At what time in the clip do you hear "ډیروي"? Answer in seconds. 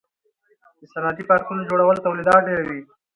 2.47-2.81